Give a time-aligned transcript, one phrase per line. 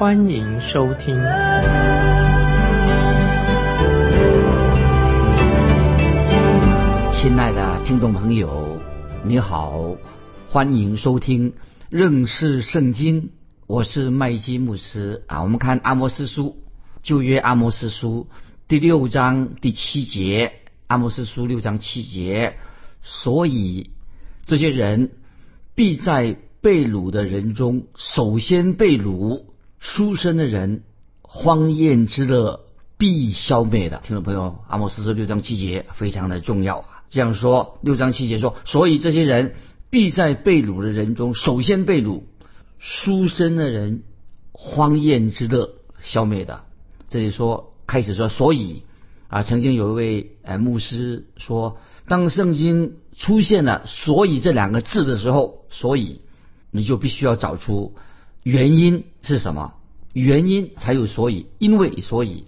[0.00, 1.14] 欢迎收听。
[7.12, 8.80] 亲爱的听众朋友，
[9.22, 9.94] 你好，
[10.48, 11.52] 欢迎收听
[11.90, 13.28] 认识圣经。
[13.66, 15.42] 我是麦基牧师啊。
[15.42, 16.56] 我们看阿摩斯书，
[17.02, 18.26] 旧约阿摩斯书
[18.68, 20.54] 第六章第七节。
[20.86, 22.54] 阿摩斯书六章七节，
[23.02, 23.90] 所以
[24.46, 25.10] 这些人
[25.74, 29.42] 必在被掳的人中首先被掳，
[29.80, 30.82] 书生的人
[31.22, 32.60] 荒宴之乐
[32.96, 34.00] 必消灭的。
[34.04, 37.02] 听众朋友，阿摩斯说六章七节非常的重要啊。
[37.10, 39.54] 这样说，六章七节说，所以这些人
[39.90, 42.22] 必在被掳的人中首先被掳，
[42.78, 44.04] 书生的人
[44.52, 45.70] 荒宴之乐
[46.02, 46.64] 消灭的。
[47.08, 48.84] 这里说开始说，所以。
[49.28, 51.76] 啊，曾经有一位呃牧师说，
[52.08, 56.20] 当圣经出现了“所以”这两个字的时候，所以
[56.72, 57.94] 你就必须要找出
[58.42, 59.74] 原因是什么，
[60.12, 62.44] 原因才有所以，因为所以，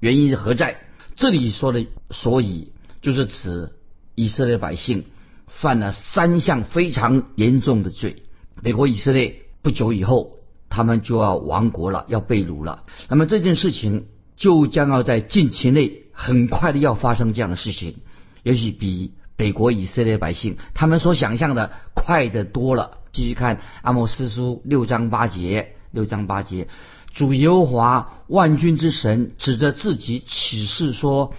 [0.00, 0.80] 原因是何在？
[1.16, 3.70] 这里说的“所以”就是指
[4.14, 5.04] 以色列百姓
[5.46, 8.16] 犯了三项非常严重的罪。
[8.62, 12.84] 美国以色列不久以后，他们就要亡国了，要被掳了。
[13.08, 14.06] 那么这件事情
[14.36, 16.00] 就将要在近期内。
[16.16, 17.96] 很快的要发生这样的事情，
[18.44, 22.98] 也许比北国以色列百姓他们所想象的快得多了。
[23.14, 26.66] 继续看阿摩斯书六章八节，六章八节，
[27.12, 31.32] 主耶和华万军之神指着自己起誓说：“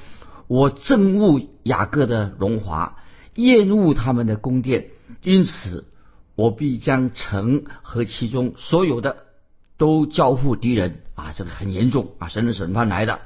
[0.47, 2.95] 我憎恶雅各的荣华，
[3.35, 4.85] 厌恶他们的宫殿，
[5.21, 5.83] 因此
[6.35, 9.17] 我必将城和其中所有的
[9.77, 13.19] 都交付敌人。”啊，这个很严重啊，神的审判来的。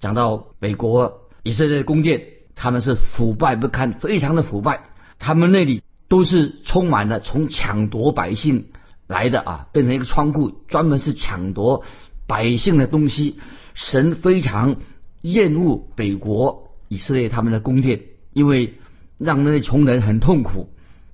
[0.00, 2.24] 讲到美国以色列宫殿，
[2.56, 4.86] 他们是腐败不堪，非常的腐败。
[5.20, 5.82] 他们那里
[6.12, 8.66] 都是充满了从抢夺百姓
[9.06, 11.84] 来的啊，变成一个仓库，专门是抢夺
[12.26, 13.38] 百姓的东西。
[13.72, 14.76] 神非常
[15.22, 18.02] 厌恶北国以色列他们的宫殿，
[18.34, 18.74] 因为
[19.16, 20.68] 让那些穷人很痛苦。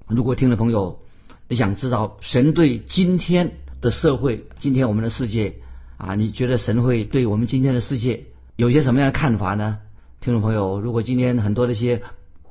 [0.09, 0.99] 如果听众朋友
[1.47, 5.61] 你想知道神对今天的社会、今天我们的世界
[5.97, 8.25] 啊，你觉得神会对我们今天的世界？
[8.57, 9.79] 有些什么样的看法呢？
[10.21, 12.03] 听众朋友，如果今天很多那些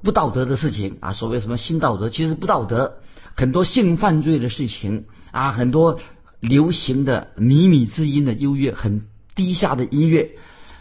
[0.03, 2.97] 不道德的事情啊，所谓什么新道德，其实不道德，
[3.35, 5.99] 很多性犯罪的事情啊，很多
[6.39, 10.31] 流行的靡靡之音的优越，很低下的音乐，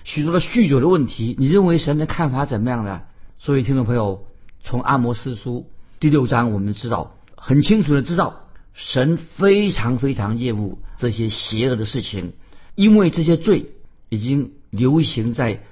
[0.04, 3.02] 许多的酗酒的问题，你认为神的看法怎么样呢？
[3.38, 4.26] 所以，听众朋友，
[4.64, 12.32] 从阿摩斯书第六章，我们知道很清楚的知道，神非常非常厌恶这些邪恶的事情，
[12.74, 13.72] 因为这些罪
[14.08, 14.52] 已经。
[14.70, 15.62] 流行在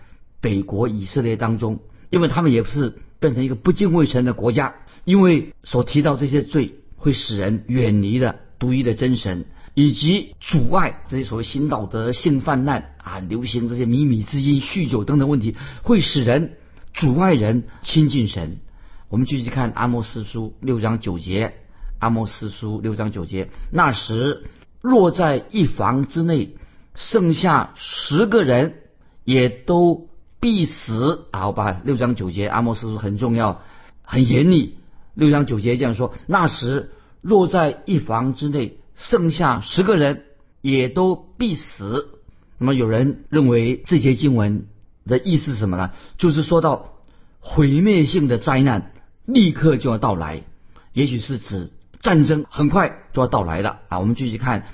[0.40, 4.74] 北国以色列当中，因为他们也不是变成一个不敬畏神的国家，
[5.04, 16.58] 因为所提到这些罪会使人远离了独一的真神，以及阻碍这些所谓新道德、性泛滥啊，流行这些靡靡之音、酗酒等等问题，会使人
[16.92, 18.58] 阻碍人亲近神。
[19.08, 21.54] 我们继续看阿摩斯书六章九节，
[21.98, 24.44] 阿摩斯书六章九节，那时
[24.82, 26.56] 若在一房之内
[26.94, 28.74] 剩下十个人。
[29.26, 30.10] 也都
[30.44, 31.24] 必死。
[31.32, 33.62] 好吧，六章九节，阿摩斯书很重要，
[34.02, 34.76] 很严厉。
[35.14, 36.90] 六章九节这样说：那时
[37.22, 40.24] 若在一房之内剩下十个人，
[40.60, 42.10] 也都必死。
[42.58, 44.66] 那么有人认为这些经文
[45.06, 45.92] 的意思是什么呢？
[46.18, 46.92] 就是说到
[47.40, 48.92] 毁灭性的灾难
[49.24, 50.42] 立刻就要到来，
[50.92, 51.70] 也许是指
[52.02, 53.98] 战争很快就要到来了啊。
[53.98, 54.66] 我们继续看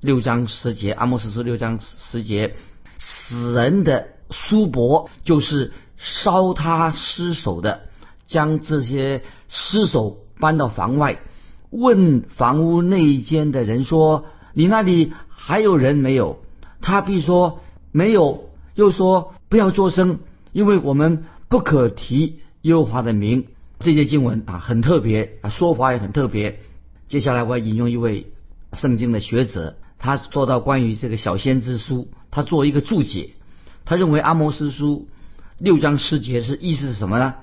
[0.00, 2.56] 六章十节，阿摩斯书六章十节。
[2.98, 7.82] 死人的叔伯就是烧他尸首的，
[8.26, 11.20] 将这些尸首搬到房外，
[11.70, 14.24] 问房屋内间的人说
[14.54, 16.40] ：“你那里还有人没有？”
[16.82, 17.60] 他必说
[17.92, 20.20] ：“没有。”又说：“不要作声，
[20.52, 23.46] 因为我们不可提优华的名。”
[23.80, 26.60] 这些经文啊，很特别啊，说法也很特别。
[27.08, 28.32] 接下来我要引用一位
[28.72, 32.08] 圣经的学者，他说到关于这个小先知书。
[32.30, 33.30] 他做一个注解，
[33.84, 35.08] 他认为阿摩斯书
[35.58, 37.34] 六章十节是意思是什么呢？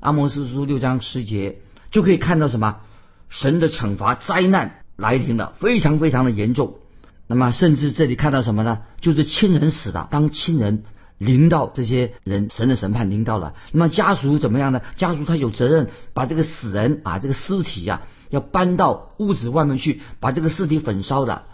[0.00, 1.60] 阿摩斯书六章十节
[1.90, 2.76] 就可以看到什么？
[3.28, 6.78] 神的惩罚灾难来临了，非常非常的严重。
[7.26, 8.80] 那么甚至这里看到什么呢？
[9.00, 10.82] 就是亲人死了，当亲人
[11.16, 14.80] 临到这些人，神的审判临到了，那么家属怎么样呢？
[14.96, 21.44] 家属他有责任把这个死人啊，这个尸体呀，要搬到屋子外面去，把这个尸体焚烧的。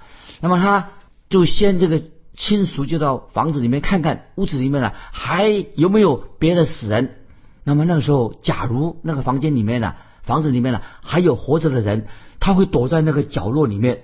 [0.40, 0.88] 那么他
[1.28, 2.02] 就先这个
[2.36, 7.16] 亲属就到房子里面看看，屋子里面呢还有没有别的死人。
[7.64, 12.06] 那么那个时候，假如那个房间里面呢，房子里面呢还有活着的人，
[12.38, 14.02] 他会躲在那个角落里面，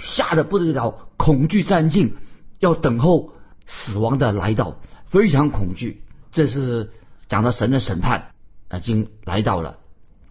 [0.00, 2.14] 吓得不得了，恐惧战境，
[2.60, 3.32] 要等候
[3.66, 4.78] 死亡的来到，
[5.10, 6.02] 非常恐惧。
[6.32, 6.90] 这是
[7.28, 8.30] 讲到神的审判
[8.74, 9.78] 已经来到了。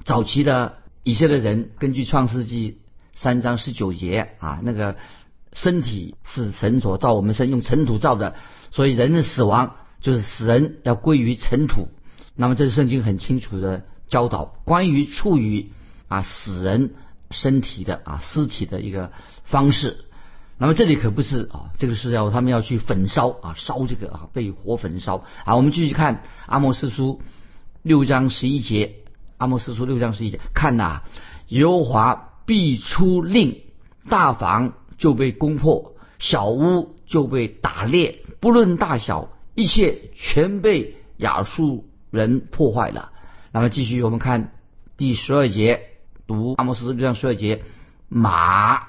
[0.04, 2.80] 早期的以色列人根据创世纪
[3.14, 4.96] 三章十九节啊，那个。
[5.56, 8.36] 身体是神所造，我们是用尘土造的，
[8.72, 11.88] 所以人的死亡就是死人要归于尘土。
[12.36, 15.72] 那么这是圣经很清楚的教导，关于处于
[16.10, 16.94] 啊死人
[17.32, 19.14] 身体的啊尸体的一个
[19.46, 20.06] 方式。
[20.58, 25.24] 那么这里可不是啊，这个是要他们要去焚烧啊烧这个啊被火焚烧。
[25.46, 27.22] 好，我们继续看阿莫斯书
[27.82, 28.96] 六章十一节，
[29.38, 31.04] 阿莫斯书六章十一节，看呐，
[31.48, 33.62] 耶和华必出令，
[34.10, 34.74] 大房。
[34.98, 43.12] 就被攻破，小屋就被打裂，不论大小，一切全被亚述人破坏了。
[43.52, 44.54] 那么继续，我们看
[44.98, 45.82] 第十二节，
[46.28, 47.64] 读阿摩斯六章十二节：
[48.10, 48.82] 马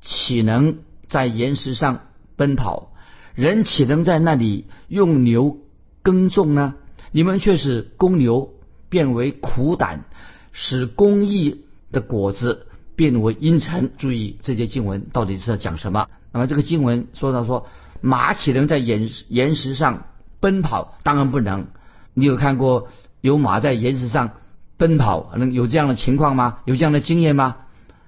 [0.00, 0.78] 岂能
[1.08, 2.06] 在岩石上
[2.36, 2.92] 奔跑？
[3.34, 5.58] 人岂能在那里用牛
[6.02, 6.74] 耕种呢？
[7.10, 8.54] 你们却使公牛
[8.88, 10.04] 变为苦胆，
[10.52, 12.66] 使公义的果子。
[12.96, 13.90] 变为阴沉。
[13.98, 16.08] 注意这些经文到底是在讲什么？
[16.32, 17.66] 那么这个经文说到说，
[18.00, 20.04] 马岂能在岩岩石上
[20.40, 20.98] 奔跑？
[21.02, 21.68] 当然不能。
[22.12, 22.88] 你有看过
[23.20, 24.32] 有马在岩石上
[24.76, 26.58] 奔跑，能有这样的情况吗？
[26.64, 27.56] 有这样的经验吗？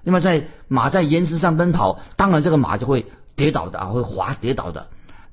[0.03, 3.05] 那么在马在岩石上奔跑，当然这个马就会
[3.35, 4.87] 跌倒的啊，会滑跌倒的。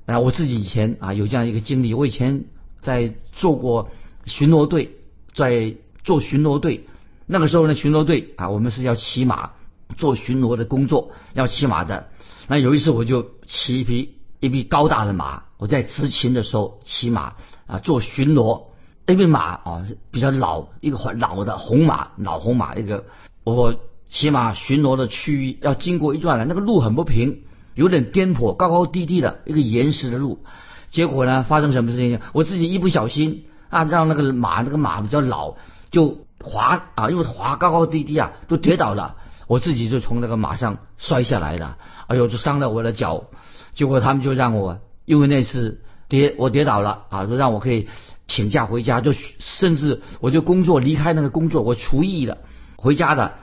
[0.05, 2.45] 啊，我自己以前啊有这样一个经历，我以前
[2.81, 3.89] 在做过
[4.25, 4.91] 巡逻队，
[5.33, 6.87] 在做巡逻队。
[7.27, 9.51] 那个时候呢，巡逻队啊，我们是要骑马
[9.97, 12.09] 做巡逻的工作，要骑马的。
[12.47, 17.33] 那有一次我就骑一匹一匹高大的马，我在执勤的时候骑马
[17.65, 18.65] 啊做巡逻。
[19.07, 23.05] 那匹马啊比较老，一个老的红马，老红马一个。
[23.43, 23.73] 我
[24.07, 27.41] 骑马巡逻的区域要经过一段呢，那个路很不平，
[27.73, 30.43] 有点颠簸，高高低低的一个岩石的路。
[30.91, 32.19] 结果呢，发生什么事情？
[32.33, 35.55] 我自己一不小心啊，让那个马那个马比较老
[35.89, 36.24] 就。
[36.45, 39.15] 滑啊，因为滑高高低低啊，都跌倒了。
[39.47, 41.75] 我自己就从那个马上摔下来的，
[42.07, 43.25] 哎呦，就伤了我的脚。
[43.73, 47.87] 结果他们就让我，因为那次跌我跌倒了啊，说让我可以
[48.27, 52.37] 请假回家，就甚至我就工作离开那个工作，我厨艺了
[52.75, 53.33] 回家的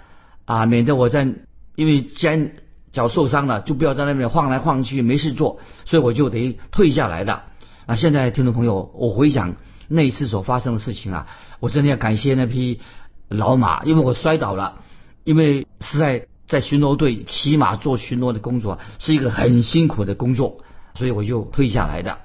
[0.44, 1.28] 啊，免得我在
[1.76, 2.56] 因为肩
[2.90, 7.42] 脚受伤了，就不要在那边晃来晃去没事做，所以我就得退下来的。
[7.86, 9.54] 啊，现在听众朋友，我回想。
[9.94, 11.26] 那一次所发生的事情啊，
[11.60, 12.80] 我真的要感谢那匹
[13.28, 14.80] 老马，因为我摔倒了，
[15.22, 22.18] 因为是在在巡逻队骑马做巡逻的工作是一个很辛苦的工作，所以我就退下来的。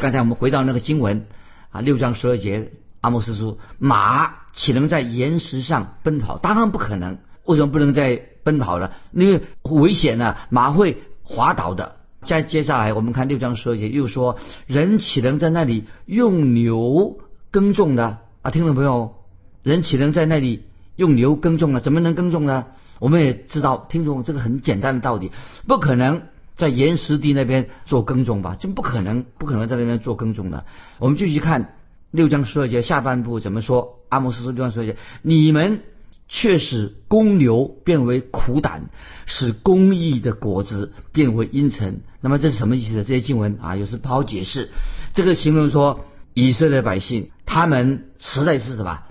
[0.00, 1.26] 刚才我们回到那个经文
[1.70, 6.36] 啊，六章十二节，阿莫斯说：“马岂能在岩石上奔跑？
[6.36, 7.18] 当然不可能。
[7.44, 8.90] 为什么不能在奔跑呢？
[9.12, 17.18] 因为危险呢，马会滑倒的。”再接下来，我们看六章十二节，又说人岂能在那里用牛
[17.50, 18.18] 耕种呢？
[18.42, 19.14] 啊，听众朋友，
[19.62, 20.64] 人岂能在那里
[20.96, 21.80] 用牛耕种呢？
[21.80, 22.66] 怎么能耕种呢？
[22.98, 25.30] 我们也知道，听众这个很简单的道理，
[25.68, 26.22] 不可能
[26.56, 28.56] 在岩石地那边做耕种吧？
[28.56, 30.66] 就不可能，不可能在那边做耕种的。
[30.98, 31.76] 我们继续看
[32.10, 34.00] 六章十二节下半部怎么说？
[34.08, 35.82] 阿摩斯说六章十二节，你们。
[36.28, 38.90] 却使公牛变为苦胆，
[39.24, 42.02] 使公义的果子变为阴沉。
[42.20, 43.04] 那么这是什么意思呢？
[43.04, 44.68] 这些经文啊，有时不好解释。
[45.14, 46.04] 这个形容说
[46.34, 49.04] 以色列百姓，他们实在是什么？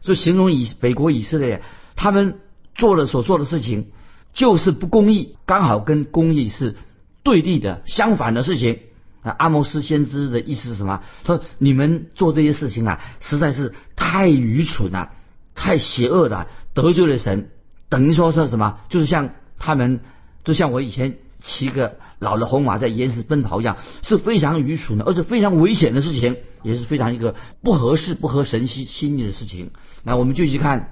[0.00, 1.62] 就形容以北国以色列，
[1.94, 2.40] 他们
[2.74, 3.88] 做的所做的事情，
[4.32, 6.74] 就是不公义，刚好跟公义是
[7.22, 8.80] 对立的、相反的事情。
[9.20, 11.02] 啊，阿摩斯先知的意思是什么？
[11.26, 15.12] 说你们做这些事情啊，实在是太愚蠢了。
[15.54, 17.50] 太邪恶了，得罪了神，
[17.88, 18.78] 等于说是什么？
[18.88, 20.00] 就是像他们，
[20.44, 29.70] 就像我以前骑个老的红马在岩石奔跑一样，是非常愚蠢的，而且非常危险的事情，也是非常一个不合适、不合神心心意的事情。
[30.02, 30.80] 那我们继续看《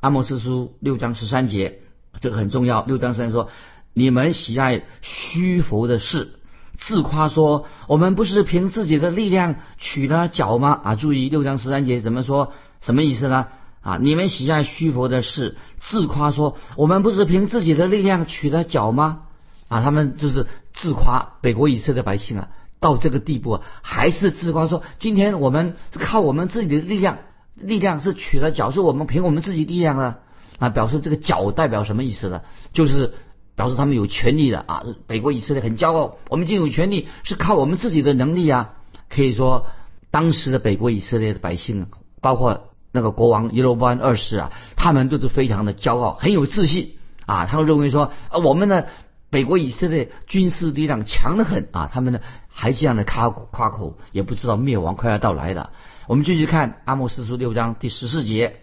[0.00, 1.78] 阿莫斯书》六章十三节，
[2.20, 2.84] 这个很重要。
[2.84, 3.48] 六章十三说
[3.94, 6.34] ：“你们喜爱虚浮的事，
[6.76, 12.52] 自夸说我们不是凭自己的力量取了脚吗？”啊，注意六章十三节怎么说？
[12.80, 13.46] 什么意思呢？
[13.84, 13.98] 啊！
[14.00, 19.24] 你们喜爱虚浮的事，自夸说我们不是凭自己的力量取得脚吗？
[19.68, 22.48] 啊，他们就是自夸北国以色列百姓啊，
[22.80, 27.18] 到这个地步啊，还是自夸说，今天我们是靠我们自己的力量，
[27.54, 30.18] 力量是取了脚，是我们凭我们自己力量啊，
[30.58, 32.40] 啊，表示这个脚代表什么意思呢？
[32.72, 33.12] 就是
[33.54, 38.76] 表示他们有权利的啊，北国以色列很骄傲，我们已经有权利，是靠我们自己的能力啊，
[39.10, 39.66] 可以说
[40.10, 41.86] 当时的北国以色列的百姓，
[42.22, 46.94] 包括那个国王耶罗波安二世啊，他们都是非常的骄傲，很有自信
[47.26, 48.84] 啊，他们认为说啊，我们呢。
[49.30, 55.72] 北国以色列军事力量强得很啊，他们呢还这样的夸夸口，也不知道灭亡快要到来了。
[56.06, 58.58] 我们继续看阿摩斯书六章第十四节，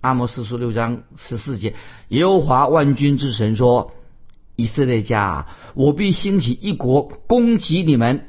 [0.00, 1.74] 阿摩斯书六章十四节，
[2.06, 3.94] 耶和华万军之神说
[4.54, 8.28] ：“以色列家，我必兴起一国攻击你们，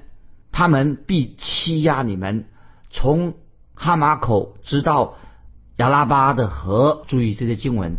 [0.51, 2.47] 他们必欺压你们，
[2.89, 3.35] 从
[3.75, 5.13] 哈马口直到
[5.77, 7.95] 亚拉巴的河。”注意这些经文。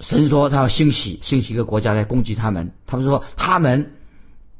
[0.00, 2.72] 神说他要兴起，兴起一个国家来攻击他们。
[2.86, 3.92] 他们说他们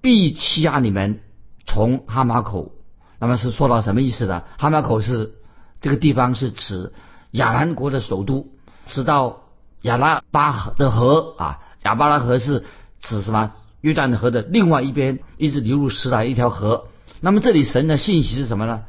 [0.01, 1.21] 必欺压你们，
[1.67, 2.73] 从哈马口。
[3.19, 4.45] 那么是说到什么意思呢？
[4.59, 5.35] 哈马口是
[5.81, 6.93] 这个地方是指
[7.33, 8.49] 亚兰国的首都，
[8.87, 9.43] 直到
[9.83, 12.65] 亚拉巴的河啊，亚巴拉河是
[13.01, 13.53] 指什么？
[13.81, 16.87] 约旦河的另外一边，一直流入石来一条河。
[17.21, 18.85] 那么这里神的信息是什么呢？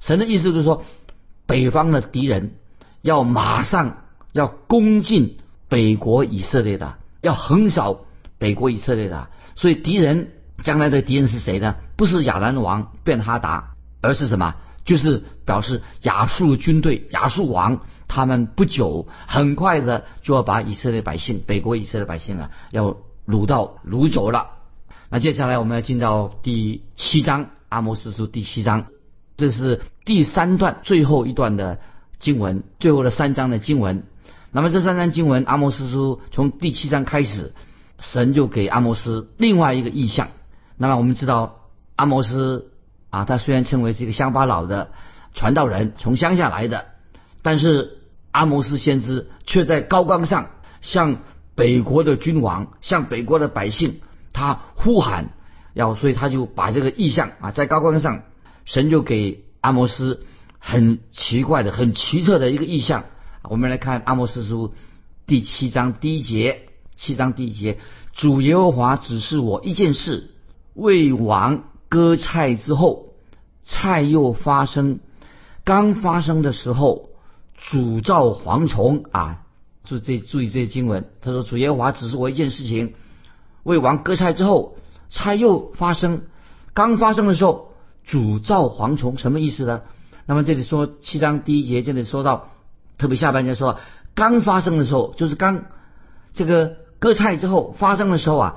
[0.00, 0.82] 神的意思就是说，
[1.46, 2.54] 北方的敌人
[3.02, 3.98] 要马上
[4.32, 5.38] 要攻进。
[5.68, 8.00] 北国以色列的要横扫
[8.36, 10.32] 北国以色列的，所以敌人
[10.62, 11.76] 将来的敌人是谁呢？
[11.96, 13.70] 不是亚兰王便哈达，
[14.02, 14.54] 而是什么？
[14.84, 24.48] 就是表示亚述军队、亚述王，他们不久很快的就要把以色列百姓、北国以色列百姓啊，要掳到掳走了。
[25.08, 28.88] 那接下来我们要进到第七章，阿摩斯书第七章，
[29.38, 31.80] 这是第三段最后一段的
[32.22, 34.04] 经文，最后的三章的经文。
[34.52, 37.52] 那么这三章经文，阿摩斯书从第七章开始，
[37.98, 40.28] 神就给阿摩斯另外一个意象。
[40.76, 42.70] 那么我们知道，阿摩斯
[43.10, 44.92] 啊，他虽然称为是一个乡巴佬的
[45.34, 46.86] 传道人，从乡下来的，
[47.42, 47.98] 但是
[48.30, 50.50] 阿摩斯先知却在高岗上
[50.80, 51.18] 向
[51.56, 54.00] 北国的君王、向北国的百姓，
[54.32, 55.30] 他呼喊，
[55.74, 58.22] 要所以他就把这个意象啊，在高岗上，
[58.64, 60.24] 神就给阿摩斯
[60.64, 63.04] 很奇怪的、很奇特的一个意象。
[63.42, 64.72] 我们来看阿摩斯书
[65.26, 67.78] 第七章第一节，七章第一节，
[68.12, 70.30] 主耶和华指示我一件事：
[70.74, 73.08] 为王割菜之后，
[73.64, 75.00] 菜又发生。
[75.64, 77.10] 刚发生的时候，
[77.56, 79.42] 主造蝗虫啊！
[79.84, 81.10] 注这注意这些经文。
[81.20, 82.94] 他说：“主耶和华指示我一件事情：
[83.64, 84.76] 为王割菜之后，
[85.10, 86.22] 菜又发生。
[86.72, 87.72] 刚发生的时候，
[88.04, 89.82] 主造蝗虫，什么意思呢？
[90.26, 92.48] 那么这里说七章第一节，这里说到。
[92.98, 93.80] 特别下半节说，
[94.14, 95.64] 刚发生的时候，就是刚
[96.34, 98.56] 这个割菜之后发生的时候啊，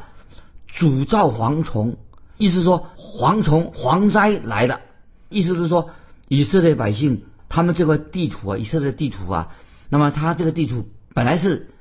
[0.67, 1.98] 主造蝗虫，
[2.38, 4.81] 意思说蝗虫蝗灾来了，
[5.29, 5.89] 意思是说
[6.27, 9.55] 以色列百姓他们这块地图啊，以色列地图啊，
[9.89, 11.72] 那么他这个地图本来是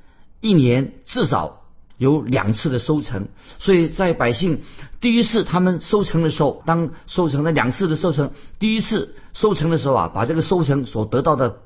[0.41, 1.64] 一年至少
[1.97, 3.27] 有两次的收成，
[3.59, 4.61] 所以在百姓
[4.99, 11.57] 第一次他们收成的时候，当收成的两次的收成，第一次收成的时候啊，把这个收成所得到的。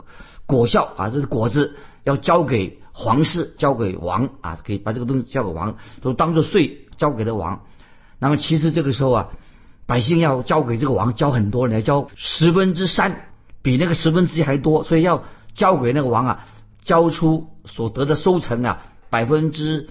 [0.45, 7.61] 果效啊，这个果子要交给皇室，交给王啊，可以把这个东西交给王，都当做税交给了王。
[8.17, 9.27] 那么其实这个时候啊，
[9.85, 13.29] 百姓要交给这个王交很多，来交十分之三，
[13.61, 16.47] 比那个十分之一还多，所以要交给那个王啊，
[16.83, 18.81] 交出所得的收成啊，
[19.11, 19.87] 百分之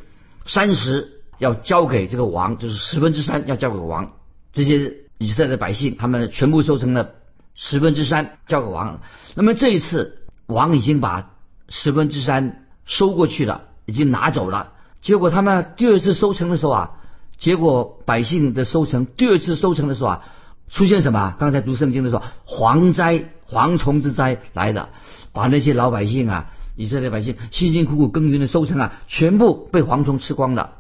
[0.48, 4.14] 三十要交给这个王，就是十分之三要交给王。
[4.52, 7.10] 这些以色列的百姓，他们全部收成了
[7.54, 9.00] 十分之三交给王。
[9.36, 10.16] 那么这一次。
[10.48, 11.32] 王已经把
[11.68, 14.72] 十分之三收过去了，已经拿走了。
[15.02, 16.92] 结果他们第二次收成的时候啊，
[17.36, 20.24] 结果百姓的收成，第二次收成的时候啊，
[20.70, 21.36] 出现什么？
[21.38, 24.88] 刚才读圣经的时候，蝗灾、蝗虫之灾来的，
[25.34, 30.76] 把那些老百姓啊，以色列百姓辛辛苦苦耕耘的收成啊，全部被蝗虫吃光了。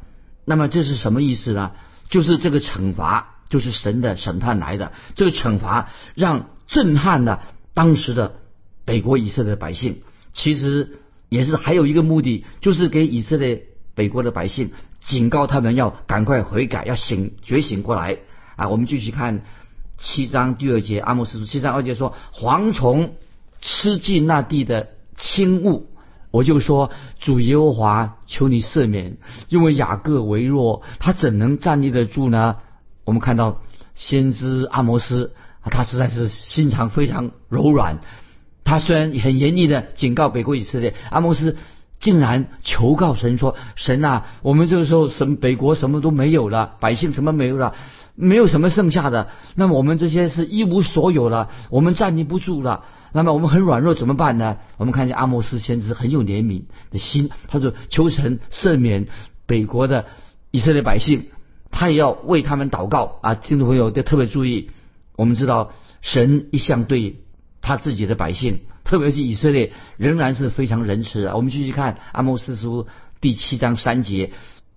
[0.46, 1.72] 那么这是什么意思呢？
[2.08, 4.92] 就是这个惩罚，就是神的审判来的。
[5.14, 7.42] 这个惩罚让震撼了
[7.74, 8.36] 当时的。
[8.88, 9.98] 北国以色列百姓，
[10.32, 13.64] 其实也是还有一个目的，就是给以色列
[13.94, 18.16] 北国的百姓警告他们要赶快悔改，要醒觉醒过来
[18.56, 18.70] 啊！
[18.70, 19.42] 我们继续看
[19.98, 23.16] 七章第二节，阿莫斯书七章二节说：“蝗虫
[23.60, 24.88] 吃尽那地的
[25.18, 25.88] 轻物，
[26.30, 32.56] 我就说主耶和华，求你赦免，因为雅各为弱，他怎能站立得住呢？”
[33.04, 33.60] 我们看到
[33.94, 35.34] 先知阿摩斯，
[35.64, 37.98] 他实在是心肠非常柔软。
[38.64, 41.56] 他虽然很严厉的警告北国以色列，阿摩斯
[42.00, 47.74] 竟然求告神说：“神啊，我们这个时候什北国什么都没有了，百姓什么没有了，
[48.14, 49.28] 没有什么剩下的。
[49.56, 52.84] 那么我们这些是一无所有了，我们站立不住了。
[53.12, 54.58] 那么我们很软弱，怎么办呢？
[54.76, 56.62] 我们看见阿摩斯先知很有怜悯
[56.92, 59.08] 的心，他说求神赦免
[59.46, 60.06] 北国的
[60.52, 61.26] 以色列百姓，
[61.72, 63.34] 他也要为他们祷告啊！
[63.34, 64.70] 听众朋友要特别注意，
[65.16, 67.16] 我们知道神一向对
[67.60, 71.36] 他自己的百姓。”特别是以色列仍然是非常仁慈的。
[71.36, 72.86] 我们继续看阿摩斯书
[73.20, 74.30] 第七章三节，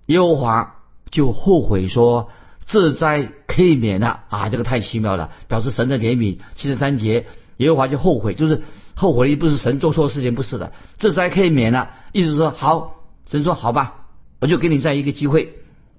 [0.07, 0.75] 耶和华
[1.09, 2.29] 就后悔说
[2.67, 6.39] ：“这灾可以免了啊！”这个太奇妙了，表示神的怜悯。
[6.55, 7.25] 七十三节，
[7.55, 8.63] 耶和华就后悔，就是
[8.95, 11.91] 后悔，不是神做错事情，不是的，这灾可以免了。
[12.11, 14.07] 意思说好，神说好吧，
[14.41, 15.53] 我就给你再一个机会，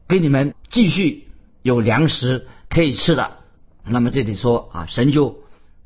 [0.07, 1.29] 给你们继续
[1.63, 3.39] 有粮食可以吃的。
[3.87, 5.39] 那么这里说啊，神就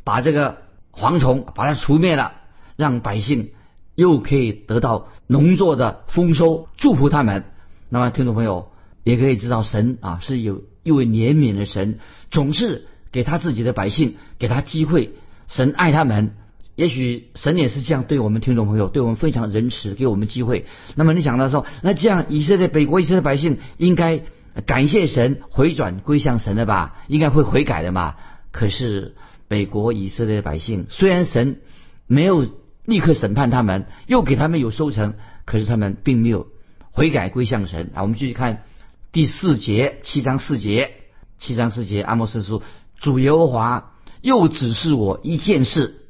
[0.02, 0.65] 把这个。
[0.98, 2.32] 蝗虫把它除灭了，
[2.76, 3.50] 让百姓
[3.94, 7.44] 又可以得到农作的丰收，祝福他们。
[7.88, 8.70] 那么，听众朋友
[9.04, 11.98] 也可以知道，神啊是有一位怜悯的神，
[12.30, 15.12] 总是给他自己的百姓给他机会。
[15.48, 16.34] 神爱他们，
[16.74, 20.66] 也许神也是这样对我们听众朋友，对我们非常仁慈，给我们机会。
[20.94, 24.22] 那么你想到说，那这样以色列北国以色列百姓应该
[24.64, 26.96] 感谢神，回转归向神的吧？
[27.06, 28.14] 应该会悔改的嘛？
[28.50, 29.14] 可是。
[29.48, 31.60] 北国以色列的百姓，虽然神
[32.06, 32.46] 没有
[32.84, 36.48] 立刻审判他们，又给他们有收成，可是他们并没有
[36.90, 38.02] 悔改归向神啊。
[38.02, 38.64] 我们继续看
[39.12, 40.92] 第四节，七章四节，
[41.38, 42.62] 七章四节，阿摩斯书，
[42.96, 46.06] 主耶和华又指示我一件事，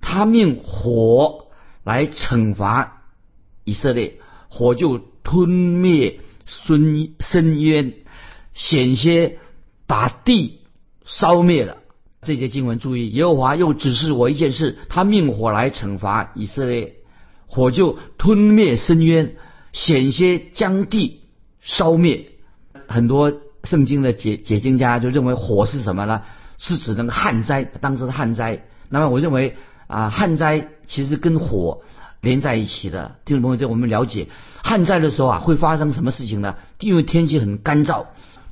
[0.00, 1.46] 他命火
[1.84, 3.02] 来惩罚
[3.64, 7.94] 以色列，火就吞灭深深渊，
[8.54, 9.38] 险些
[9.86, 10.60] 把地
[11.04, 11.78] 烧灭了。
[12.26, 16.94] 这节经文注意，耶和华又指示我一件事，他命火来惩罚以色列，
[17.46, 19.36] 火就吞灭深渊，
[19.72, 21.20] 险些将地
[21.60, 22.32] 烧灭。
[22.88, 26.22] 很多圣经的解解经家就认为火是什么呢？
[26.58, 28.64] 是指那个旱灾，当时的旱灾。
[28.88, 29.54] 那么我认为
[29.86, 31.82] 啊，旱灾其实跟火
[32.20, 33.14] 连在一起的。
[33.24, 34.26] 听众朋友，这我们了解，
[34.64, 36.56] 旱灾的时候啊，会发生什么事情呢？
[36.80, 38.06] 因为天气很干燥，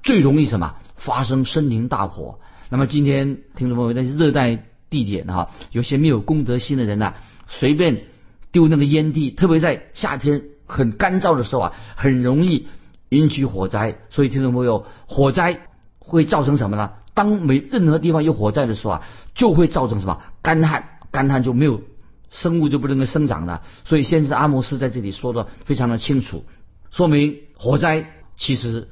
[0.05, 2.39] 最容易什么发生森林大火。
[2.71, 7.15] 那么今天听众朋友，那些热带地点哈，有些没有公德心的人呐，
[7.47, 8.07] 随便
[8.53, 12.67] 丢那个烟蒂，特别在夏天很干燥的时候啊，很容易
[13.11, 13.99] 引起火灾。
[14.09, 15.61] 所以听众朋友，火灾
[15.99, 16.93] 会造成什么呢？
[17.13, 19.03] 当没任何地方有火灾的时候啊，
[19.35, 20.85] 就会造成什么干旱？
[21.11, 21.83] 干旱就没有
[22.31, 23.63] 生物就不能够生长了。
[23.85, 26.45] 所以先知阿摩斯在这里说的非常的清楚，
[26.91, 28.89] 说明火灾其实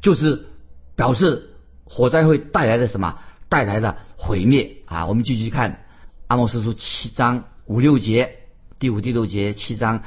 [0.00, 0.46] 就是
[0.94, 1.50] 表示。
[1.86, 3.18] 火灾会带来的什么？
[3.48, 5.06] 带来的毁灭啊！
[5.06, 5.84] 我们继续看
[6.26, 8.40] 阿莫斯书七章五六节，
[8.80, 10.02] 第五、第六节七章，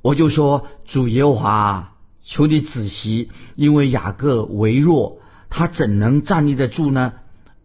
[0.00, 5.18] 我就说主耶和华，求你仔细，因为雅各为弱，
[5.50, 7.12] 他怎能站立得住呢？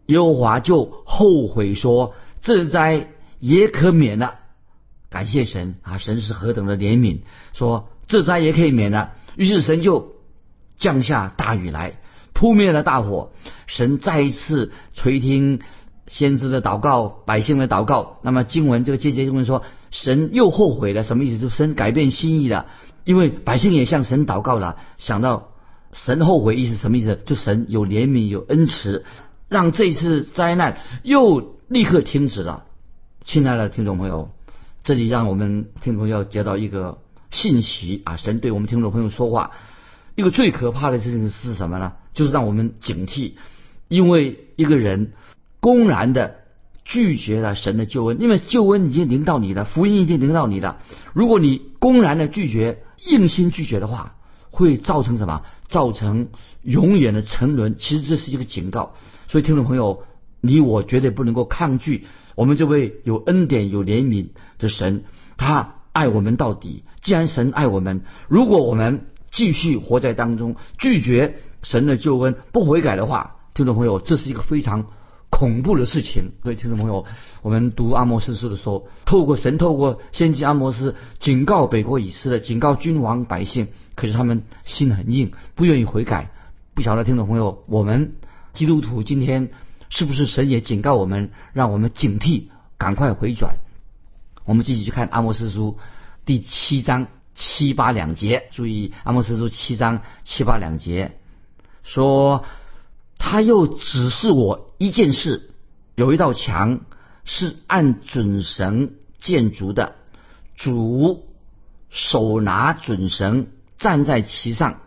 [0.04, 3.08] 耶和华就后悔说：这灾
[3.38, 4.34] 也可免了。
[5.08, 5.96] 感谢神啊！
[5.96, 7.20] 神是何等的怜悯，
[7.54, 9.12] 说这灾也可以免了。
[9.36, 10.16] 于是神就
[10.76, 11.94] 降下大雨来。
[12.38, 13.32] 扑灭了大火，
[13.66, 15.58] 神再一次垂听
[16.06, 18.20] 先知的祷告，百姓的祷告。
[18.22, 21.40] 那么经文这个节节经文说，神又后悔了，什么意思？
[21.40, 22.66] 就神改变心意了，
[23.02, 25.48] 因为百姓也向神祷告了，想到
[25.92, 27.20] 神后悔意思什么意思？
[27.26, 29.04] 就神有怜悯有恩慈，
[29.48, 32.66] 让这次灾难又立刻停止了。
[33.24, 34.30] 亲爱的听众朋友，
[34.84, 36.98] 这里让我们听众朋友接到一个
[37.32, 39.50] 信息啊，神对我们听众朋友说话。
[40.18, 41.92] 一个最可怕的事情是什么呢？
[42.12, 43.34] 就是让我们警惕，
[43.86, 45.12] 因为一个人
[45.60, 46.38] 公然的
[46.84, 50.78] 拒绝了神的救恩，因为救恩已经临到你了，福音已经临到你了。
[51.12, 54.16] 如果你公然的拒绝、硬心拒绝的话，
[54.50, 55.42] 会造成什么？
[55.68, 56.30] 造成
[56.62, 57.76] 永远的沉沦。
[57.78, 58.96] 其实这是一个警告。
[59.28, 60.02] 所以听众朋友，
[60.40, 65.04] 你我绝对不能够抗拒我们这位有恩典、有怜悯的神，
[65.36, 66.82] 他爱我们到底。
[67.02, 74.86] 既然神爱我们，如果我们继续活在当中，拒绝神的救恩，不悔改的话，听众朋友，这是一个非常
[75.30, 76.32] 恐怖的事情。
[76.42, 77.04] 各位，听众朋友，
[77.42, 86.30] 我们读阿摩斯书的时候，透过神，透过先知阿摩斯警告北国以色列，警告君王百姓，可是他们心很硬，不愿意悔改。
[86.74, 88.14] 不晓得听众朋友，我们
[88.52, 89.50] 基督徒今天
[89.90, 92.44] 是不是神也警告我们，让我们警惕，
[92.78, 93.56] 赶快回转？
[94.44, 95.76] 我们继续去看阿摩斯书
[96.24, 97.08] 第七章。
[97.38, 101.16] 七八两节，注意阿莫斯书七章七八两节，
[101.84, 102.44] 说
[103.16, 105.50] 他又指示我一件事，
[105.94, 106.80] 有一道墙
[107.24, 109.94] 是按准绳建筑的，
[110.56, 111.28] 主
[111.90, 113.46] 手拿准绳，
[113.76, 114.80] 站在其上。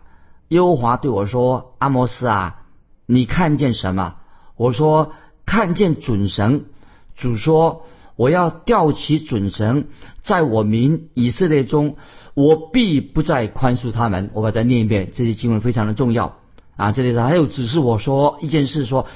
[0.48, 2.66] 耶和华对我说：“阿摩斯啊，
[3.06, 4.16] 你看见什么？”
[4.56, 5.14] 我说
[5.46, 6.66] ：“看见准绳。”
[7.16, 7.86] 主说
[8.16, 9.88] ：“我要吊起准绳，
[10.20, 11.96] 在我民以色列中，
[12.34, 16.38] 我必不再宽恕他们。”我把再念一遍，这些经文非常的重要
[16.76, 16.92] 啊！
[16.92, 19.06] 这里还有指示我说一件事：说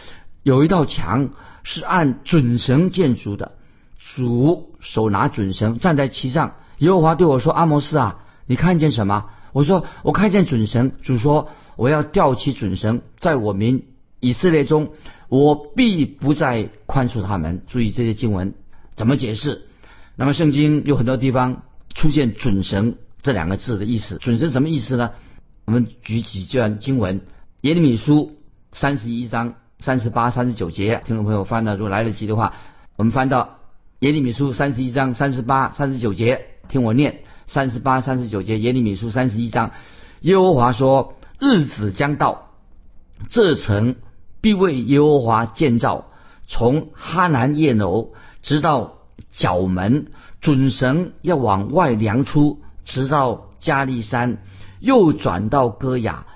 [0.43, 1.31] 有一道墙
[1.63, 3.53] 是按准绳建筑的，
[3.99, 6.55] 主手拿准绳站在其上。
[6.79, 13.85] 耶和华对我说：“阿摩斯啊，你看见什么？”我说：“我看见准绳。”主说：“我要吊起准绳，在我民
[14.21, 14.91] 以色列中。”
[15.29, 17.65] 我必不再宽恕他们。
[17.67, 18.55] 注意这些经文
[18.95, 19.63] 怎么解释？
[20.15, 21.63] 那么圣经有很多地方
[21.97, 22.95] 出现“准绳”
[23.27, 24.19] 这两个字的意思。
[24.19, 25.11] 准绳什么意思呢？
[25.65, 27.23] 我们举几段经文：
[27.63, 28.37] 耶利米书
[28.71, 31.03] 三十一章三十八、三十九节。
[31.05, 32.55] 听众朋友翻到，如果来得及的话，
[32.95, 33.59] 我们翻到
[33.99, 38.61] 耶利米书三十一章三十八、三十九节，听我念三十八、三十九节。
[38.61, 39.73] 耶利米书三十一章，
[40.21, 42.53] 耶和华说：“日子将到，
[43.29, 43.97] 这城。”
[44.43, 46.07] 必为耶和华建造，
[46.47, 48.13] 从哈南叶楼
[48.43, 50.07] 直到角门，
[50.41, 54.39] 准绳要往外量出，直到加利山，
[54.81, 56.27] 又转到戈雅，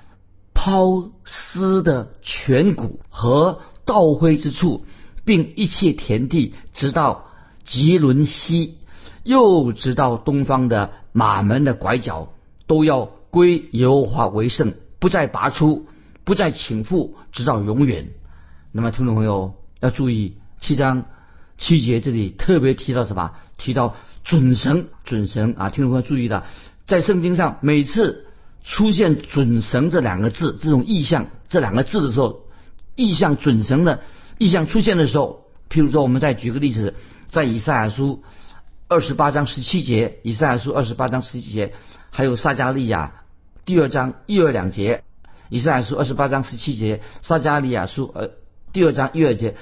[0.53, 4.85] 抛尸的颧骨和倒灰之处，
[5.25, 7.25] 并一切田地，直到
[7.65, 8.77] 吉伦西，
[9.23, 12.29] 又直到东方的马门的拐角，
[12.67, 15.87] 都要归耶和华为圣，不再拔出。
[16.23, 18.11] 不再请复，直到永远。
[18.71, 21.05] 那么，听众朋友要注意，七章
[21.61, 23.33] 七节这里特别提到什么？
[23.57, 25.69] 提到准绳，准绳啊！
[25.69, 26.43] 听众朋友注意的，
[26.87, 28.25] 在圣经上每次
[28.63, 32.47] 出现“准绳”这两个字，这种意象这两个字的时候，
[32.95, 34.01] 意象准绳的
[34.39, 36.95] 意象出现的时候，譬如说，我们再举个例子，
[37.29, 38.23] 在以赛亚书
[38.87, 41.73] 二十八章十七节，以赛亚书二十八章十七节，
[42.09, 43.21] 还有撒加利亚
[43.65, 45.03] 第二章一二两节。
[45.49, 48.31] 以赛亚书二十八章十七节，撒加利亚书呃
[48.73, 49.55] 第二章一二节，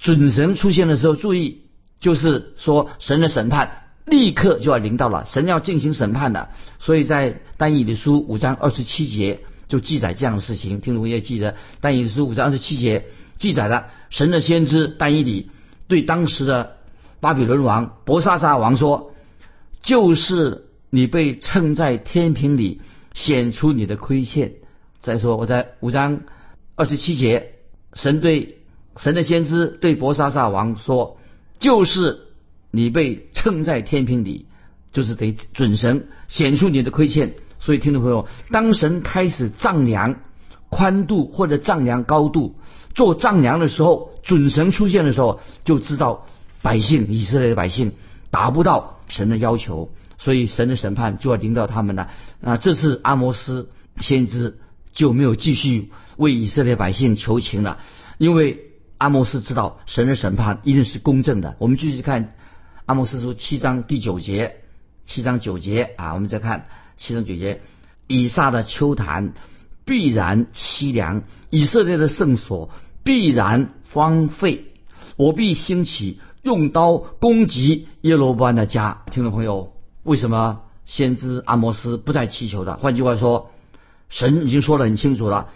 [0.00, 1.62] 准神出现的时候，注意
[2.00, 6.48] 就是说神的审判立刻就要临到了，神要进行审判的。
[6.80, 10.80] 所以在单以的书五章二十七节就记载这样的事情。
[10.80, 13.04] 听众也记得单以的书五章二十七节
[13.38, 15.50] 记载了神的先知单以里
[15.86, 16.76] 对当时的
[17.20, 19.14] 巴比伦王伯沙王说
[19.82, 22.80] ：“就是你被称在天平里，
[23.12, 24.52] 显出你的亏欠。”
[25.02, 26.22] 再说，我在五章
[26.76, 27.52] 二十七节，
[27.92, 28.59] 神对
[28.96, 31.18] 神的先知对伯沙撒王说
[31.60, 32.20] ：“就是
[32.70, 34.46] 你被称在天平里，
[34.92, 40.20] 就是得准神显出你的亏欠。”所以，听众朋友，当神开始丈量
[40.68, 42.56] 宽度或者丈量高度
[42.94, 46.26] 做丈量的时候，准神出现的时候，就知道
[46.62, 47.92] 百姓以色列的百姓
[48.30, 52.10] 达不到神的要求，所以神的审判就要临到他们了。
[52.42, 53.68] 啊，这是阿摩斯
[54.00, 54.58] 先知。
[54.92, 57.78] 就没有继续为以色列百姓求情了，
[58.18, 58.69] 因为
[59.00, 61.56] 阿摩斯知道神的审判一定是公正的。
[61.58, 62.34] 我们继续看
[62.84, 64.56] 阿摩斯书七章第九节，
[65.06, 66.66] 七章九节啊，我们再看
[66.98, 67.62] 七章九节，
[68.06, 69.32] 以撒的秋坛
[69.86, 72.68] 必然凄凉，以色列的圣所
[73.02, 74.66] 必然荒废，
[75.16, 79.02] 我必兴起用刀攻击耶罗波安的家。
[79.10, 82.76] 听众朋友，为什么先知阿摩斯不再祈求的？
[82.76, 83.50] 换句话说。
[84.10, 85.50] 神已经说得很清楚了，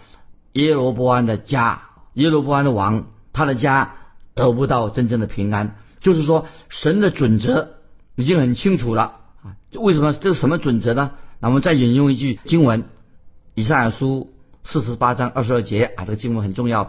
[0.53, 1.81] 耶罗波安的家，
[2.13, 3.95] 耶罗波安的王，他的家
[4.33, 5.75] 得不到真正的平安。
[5.99, 7.75] 就是说，神的准则
[8.15, 9.57] 已经很清楚了啊！
[9.73, 11.11] 为什么这是什么准则呢？
[11.39, 12.83] 那我们再引用一句经文，
[13.55, 14.31] 《以赛亚书》
[14.69, 16.85] 四十八章二十二节啊，这个经文很重要。《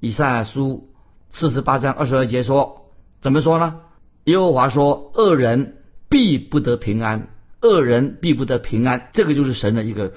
[0.00, 0.88] 以赛亚书》
[1.36, 2.90] 四十八章二十二节说，
[3.20, 3.80] 怎么说呢？
[4.24, 7.28] 耶和华说：“恶人必不得平安，
[7.60, 10.12] 恶人必不得平安。”这个就是神的一个。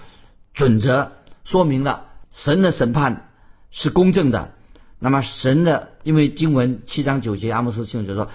[0.54, 1.12] 准则
[1.44, 3.30] 说明了神的审判
[3.72, 4.55] 是公正的。
[5.00, 8.30] 那么神的，因为经文七章九节，阿摩斯清楚说，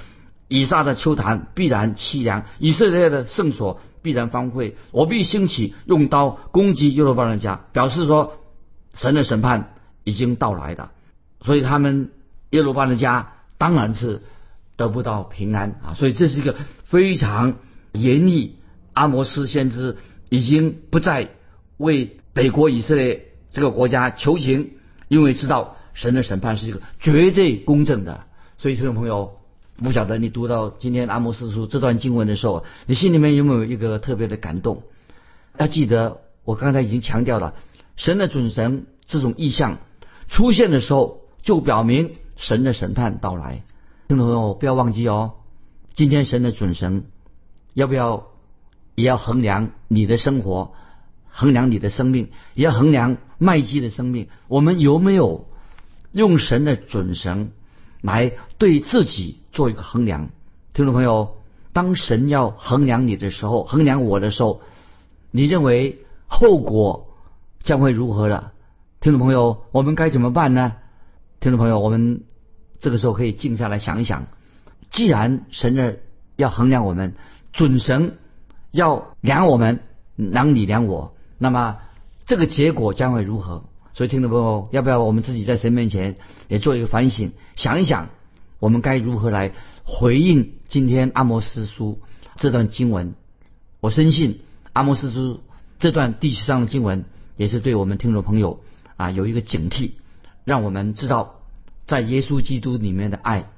[0.48, 8.38] 以撒的秋坛必然凄凉，以色列的圣所必然荒废，我必兴起用刀攻击耶路巴人家，表示说
[8.94, 10.90] 神的审判已经到来的。
[11.42, 12.10] 所以他们
[12.50, 14.22] 耶路巴人家当然是
[14.76, 15.94] 得不到平安啊。
[15.94, 17.56] 所以这是一个非常
[17.92, 18.56] 严厉。
[18.92, 19.96] 阿摩斯先知
[20.28, 21.30] 已经不再。
[21.78, 24.72] 为北国以色列这个国家求情，
[25.08, 28.24] 因为知道神的审判是一个绝对公正的。
[28.56, 29.36] 所以，听众朋友，
[29.76, 34.82] 不晓得你读到今天阿摩斯书这段经文的时候，你心里面有没有一个特别的感动？
[35.58, 37.52] 要记得，我刚才已经强调了，
[37.96, 39.76] 神的准神这种意象
[40.26, 43.62] 出现的时候，就表明神的审判到来。
[44.08, 45.34] 听众朋友，不要忘记哦，
[45.92, 47.04] 今天神的准神
[47.74, 48.28] 要不要
[48.94, 50.72] 也要衡量你的生活，
[51.28, 54.28] 衡量你的生命，也要衡量麦基的生命。
[54.48, 55.46] 我们有没有
[56.12, 57.50] 用神的准绳
[58.00, 60.30] 来对自己做一个衡量？
[60.72, 61.36] 听众朋友，
[61.72, 64.60] 当神要衡量你的时候，衡量我的时候，
[65.30, 67.08] 你认为后果
[67.60, 68.52] 将会如何了？
[69.00, 70.74] 听众朋友，我们该怎么办呢？
[71.40, 72.22] 听众朋友，我们
[72.80, 74.26] 这个时候可以静下来想一想。
[74.90, 75.98] 既然神的
[76.36, 77.14] 要衡量我们，
[77.52, 78.16] 准绳
[78.72, 79.80] 要量我们，
[80.16, 81.78] 量你量我，那么
[82.24, 83.64] 这个结果将会如何？
[83.94, 86.16] 所以，听众朋友，要不要我们自己在神面前
[86.48, 88.08] 也做一个反省，想一想，
[88.58, 89.52] 我们该如何来
[89.84, 92.00] 回应今天阿摩斯书
[92.36, 93.14] 这段经文？
[93.80, 94.40] 我深信
[94.72, 95.40] 阿摩斯书
[95.78, 97.04] 这段第十章的经文
[97.36, 98.60] 也是对我们听众朋友。
[98.96, 99.92] 啊，有一个警惕，
[100.44, 101.36] 让我们知道，
[101.86, 103.48] 在耶稣基督里面的爱，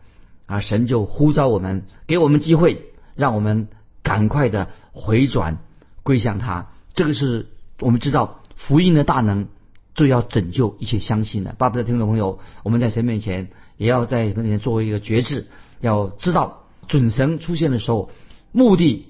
[0.46, 3.66] 啊，神就呼召我们，给我们机会，让我们
[4.04, 5.58] 赶快的回转
[6.04, 6.68] 归向他。
[6.94, 7.48] 这个是
[7.80, 9.48] 我们知道福音的大能，
[9.94, 11.54] 就要拯救一切相信的。
[11.58, 15.46] 巴不得听众朋友，我们在神面前也要在神面前作为一个觉知，
[15.80, 18.10] 要知道准神出现的时候，
[18.52, 19.08] 目的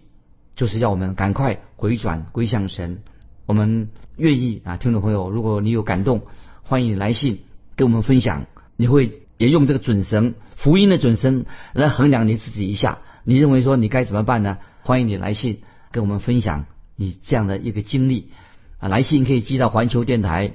[0.57, 3.03] 就是要我们赶快回转归向神。
[3.47, 6.23] 我们愿意啊，听众朋友，如果你有感动，
[6.63, 7.41] 欢迎你来信
[7.77, 8.47] 跟我们分享。
[8.77, 14.59] 你会也用这个准绳福音的准绳来衡量你自己一下，你认为说你该怎么办呢？
[14.83, 16.67] 欢迎你来信跟我们分享
[16.97, 18.31] 你这样的一个经历
[18.79, 18.89] 啊。
[18.89, 20.55] 来信可以寄到环球电台